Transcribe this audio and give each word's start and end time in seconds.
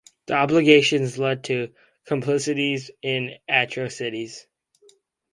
The 0.25 0.33
obligations 0.33 1.19
lead 1.19 1.43
to 1.43 1.75
complicity 2.07 2.75
in 3.03 3.35
atrocities. 3.47 4.47